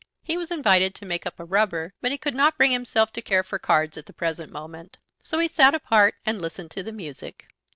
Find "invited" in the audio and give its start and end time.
0.49-0.95